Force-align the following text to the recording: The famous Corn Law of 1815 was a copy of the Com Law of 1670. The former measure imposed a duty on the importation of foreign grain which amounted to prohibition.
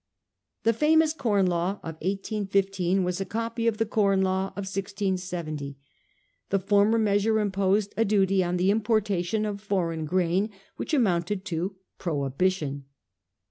The 0.63 0.73
famous 0.73 1.13
Corn 1.13 1.45
Law 1.45 1.73
of 1.83 1.93
1815 2.01 3.03
was 3.03 3.21
a 3.21 3.23
copy 3.23 3.67
of 3.67 3.77
the 3.77 3.85
Com 3.85 4.21
Law 4.21 4.47
of 4.55 4.65
1670. 4.65 5.77
The 6.49 6.57
former 6.59 6.97
measure 6.97 7.37
imposed 7.39 7.93
a 7.95 8.03
duty 8.03 8.43
on 8.43 8.57
the 8.57 8.71
importation 8.71 9.45
of 9.45 9.61
foreign 9.61 10.05
grain 10.05 10.49
which 10.75 10.95
amounted 10.95 11.45
to 11.45 11.75
prohibition. 11.99 12.85